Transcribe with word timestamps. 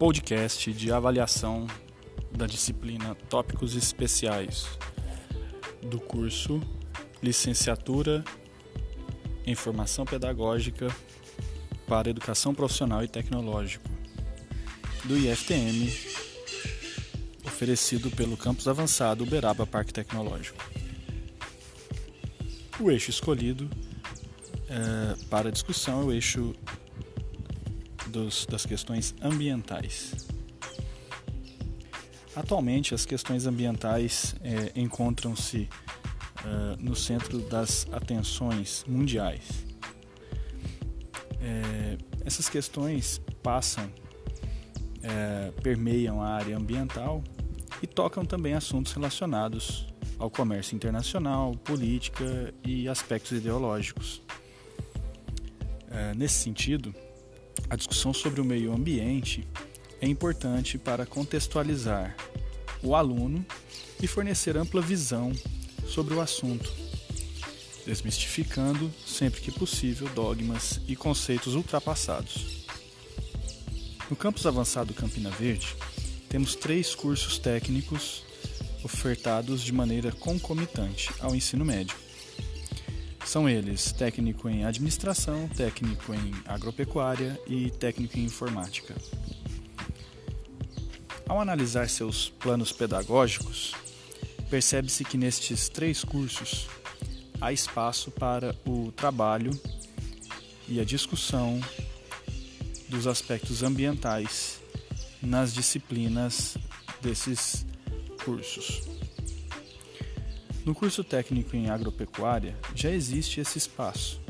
podcast 0.00 0.72
de 0.72 0.90
avaliação 0.90 1.66
da 2.32 2.46
disciplina 2.46 3.14
Tópicos 3.28 3.76
Especiais 3.76 4.66
do 5.82 6.00
curso 6.00 6.58
Licenciatura 7.22 8.24
em 9.44 9.54
Formação 9.54 10.06
Pedagógica 10.06 10.88
para 11.86 12.08
Educação 12.08 12.54
Profissional 12.54 13.04
e 13.04 13.08
Tecnológico 13.08 13.90
do 15.04 15.18
IFTM, 15.18 15.92
oferecido 17.44 18.10
pelo 18.10 18.38
Campus 18.38 18.68
Avançado 18.68 19.24
Uberaba 19.24 19.66
Parque 19.66 19.92
Tecnológico. 19.92 20.64
O 22.80 22.90
eixo 22.90 23.10
escolhido 23.10 23.68
é, 24.66 25.26
para 25.28 25.52
discussão 25.52 26.00
é 26.00 26.04
o 26.06 26.12
eixo 26.12 26.54
dos, 28.10 28.44
das 28.46 28.66
questões 28.66 29.14
ambientais. 29.22 30.26
Atualmente, 32.34 32.94
as 32.94 33.04
questões 33.04 33.46
ambientais 33.46 34.34
é, 34.42 34.72
encontram-se 34.78 35.68
é, 36.44 36.76
no 36.78 36.94
centro 36.94 37.38
das 37.40 37.86
atenções 37.92 38.84
mundiais. 38.86 39.64
É, 41.40 41.98
essas 42.24 42.48
questões 42.48 43.20
passam, 43.42 43.90
é, 45.02 45.50
permeiam 45.62 46.22
a 46.22 46.28
área 46.28 46.56
ambiental 46.56 47.24
e 47.82 47.86
tocam 47.86 48.24
também 48.24 48.54
assuntos 48.54 48.92
relacionados 48.92 49.86
ao 50.18 50.30
comércio 50.30 50.76
internacional, 50.76 51.54
política 51.56 52.54
e 52.62 52.88
aspectos 52.88 53.32
ideológicos. 53.32 54.22
É, 55.90 56.14
nesse 56.14 56.34
sentido, 56.34 56.94
a 57.68 57.76
discussão 57.76 58.12
sobre 58.12 58.40
o 58.40 58.44
meio 58.44 58.72
ambiente 58.72 59.46
é 60.00 60.06
importante 60.06 60.78
para 60.78 61.04
contextualizar 61.04 62.16
o 62.82 62.94
aluno 62.94 63.44
e 64.02 64.06
fornecer 64.06 64.56
ampla 64.56 64.80
visão 64.80 65.32
sobre 65.86 66.14
o 66.14 66.20
assunto, 66.20 66.72
desmistificando, 67.86 68.92
sempre 69.06 69.40
que 69.40 69.50
possível, 69.50 70.08
dogmas 70.14 70.80
e 70.88 70.96
conceitos 70.96 71.54
ultrapassados. 71.54 72.66
No 74.08 74.16
campus 74.16 74.46
avançado 74.46 74.94
Campina 74.94 75.30
Verde, 75.30 75.76
temos 76.28 76.54
três 76.54 76.94
cursos 76.94 77.38
técnicos 77.38 78.24
ofertados 78.82 79.62
de 79.62 79.72
maneira 79.72 80.10
concomitante 80.12 81.10
ao 81.20 81.34
ensino 81.34 81.64
médio. 81.64 81.96
São 83.30 83.48
eles 83.48 83.92
técnico 83.92 84.48
em 84.48 84.64
administração, 84.64 85.46
técnico 85.50 86.12
em 86.12 86.34
agropecuária 86.46 87.40
e 87.46 87.70
técnico 87.70 88.18
em 88.18 88.24
informática. 88.24 88.92
Ao 91.28 91.40
analisar 91.40 91.88
seus 91.88 92.28
planos 92.28 92.72
pedagógicos, 92.72 93.72
percebe-se 94.50 95.04
que 95.04 95.16
nestes 95.16 95.68
três 95.68 96.02
cursos 96.02 96.66
há 97.40 97.52
espaço 97.52 98.10
para 98.10 98.52
o 98.66 98.90
trabalho 98.90 99.52
e 100.66 100.80
a 100.80 100.84
discussão 100.84 101.60
dos 102.88 103.06
aspectos 103.06 103.62
ambientais 103.62 104.60
nas 105.22 105.54
disciplinas 105.54 106.56
desses 107.00 107.64
cursos. 108.24 108.82
No 110.64 110.74
curso 110.74 111.02
técnico 111.02 111.56
em 111.56 111.70
agropecuária 111.70 112.54
já 112.74 112.90
existe 112.90 113.40
esse 113.40 113.56
espaço. 113.56 114.20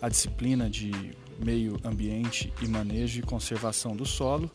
A 0.00 0.08
disciplina 0.08 0.70
de 0.70 0.90
meio 1.38 1.78
ambiente 1.84 2.52
e 2.62 2.68
manejo 2.68 3.20
e 3.20 3.22
conservação 3.22 3.94
do 3.94 4.06
solo 4.06 4.50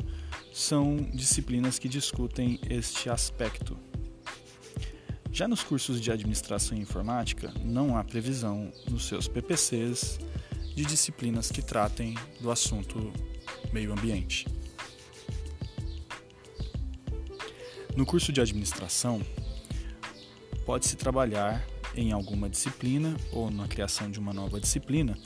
são 0.51 0.97
disciplinas 1.13 1.77
que 1.77 1.87
discutem 1.87 2.59
este 2.67 3.09
aspecto. 3.09 3.77
Já 5.31 5.47
nos 5.47 5.61
cursos 5.61 6.01
de 6.01 6.11
administração 6.11 6.75
e 6.75 6.81
informática, 6.81 7.53
não 7.63 7.95
há 7.95 8.03
previsão 8.03 8.71
nos 8.89 9.07
seus 9.07 9.27
PPCs 9.27 10.19
de 10.75 10.83
disciplinas 10.85 11.51
que 11.51 11.61
tratem 11.61 12.15
do 12.41 12.49
assunto 12.49 13.13
meio 13.71 13.93
ambiente. 13.93 14.47
No 17.95 18.05
curso 18.05 18.31
de 18.31 18.41
administração, 18.41 19.21
pode-se 20.69 20.95
trabalhar 20.95 21.65
em 21.95 22.11
alguma 22.11 22.47
disciplina 22.47 23.17
ou 23.31 23.49
na 23.49 23.67
criação 23.67 24.11
de 24.11 24.19
uma 24.19 24.31
nova 24.31 24.59
disciplina 24.59 25.17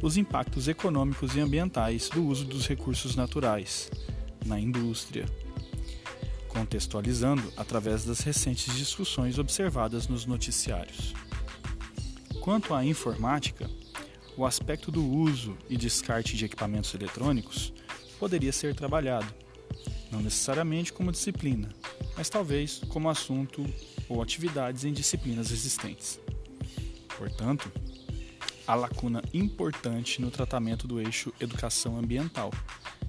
os 0.00 0.16
impactos 0.16 0.66
econômicos 0.66 1.36
e 1.36 1.40
ambientais 1.40 2.08
do 2.08 2.24
uso 2.24 2.46
dos 2.46 2.66
recursos 2.66 3.14
naturais 3.14 3.90
na 4.46 4.58
indústria, 4.58 5.26
contextualizando 6.48 7.52
através 7.54 8.06
das 8.06 8.20
recentes 8.20 8.74
discussões 8.74 9.38
observadas 9.38 10.08
nos 10.08 10.24
noticiários. 10.24 11.12
Quanto 12.40 12.72
à 12.72 12.82
informática, 12.82 13.68
o 14.38 14.46
aspecto 14.46 14.90
do 14.90 15.06
uso 15.06 15.54
e 15.68 15.76
descarte 15.76 16.34
de 16.34 16.46
equipamentos 16.46 16.94
eletrônicos 16.94 17.74
poderia 18.18 18.52
ser 18.52 18.74
trabalhado, 18.74 19.34
não 20.10 20.22
necessariamente 20.22 20.94
como 20.94 21.12
disciplina, 21.12 21.68
mas 22.16 22.30
talvez 22.30 22.80
como 22.88 23.10
assunto 23.10 23.62
ou 24.08 24.22
atividades 24.22 24.84
em 24.84 24.92
disciplinas 24.92 25.50
existentes. 25.50 26.18
Portanto, 27.16 27.70
há 28.66 28.74
lacuna 28.74 29.22
importante 29.32 30.20
no 30.20 30.30
tratamento 30.30 30.86
do 30.86 31.00
eixo 31.00 31.32
educação 31.40 31.98
ambiental, 31.98 32.52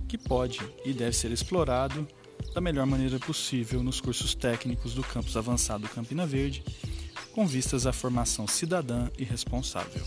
que 0.08 0.18
pode 0.18 0.60
e 0.84 0.94
deve 0.94 1.16
ser 1.16 1.32
explorado 1.32 2.08
da 2.54 2.62
melhor 2.62 2.86
maneira 2.86 3.20
possível 3.20 3.84
nos 3.84 4.02
cursos 4.02 4.34
técnicos 4.34 4.94
do 4.94 5.04
campus 5.04 5.38
avançado 5.38 5.88
Campina 5.90 6.26
Verde, 6.26 6.64
com 7.34 7.46
vistas 7.46 7.86
à 7.86 7.94
formação 7.94 8.48
cidadã 8.48 9.08
e 9.18 9.24
responsável. 9.24 10.04